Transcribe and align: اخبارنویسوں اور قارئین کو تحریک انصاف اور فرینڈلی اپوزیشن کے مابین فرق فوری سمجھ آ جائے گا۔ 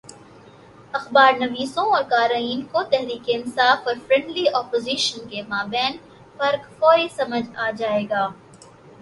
اخبارنویسوں 0.93 1.83
اور 1.91 2.03
قارئین 2.03 2.61
کو 2.71 2.83
تحریک 2.91 3.29
انصاف 3.33 3.87
اور 3.87 3.95
فرینڈلی 4.07 4.45
اپوزیشن 4.53 5.29
کے 5.29 5.41
مابین 5.49 5.97
فرق 6.37 6.67
فوری 6.79 7.07
سمجھ 7.15 7.47
آ 7.57 7.71
جائے 7.77 8.03
گا۔ 8.09 8.27